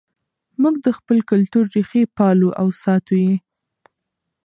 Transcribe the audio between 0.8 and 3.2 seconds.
د خپل کلتور ریښې پالو او ساتو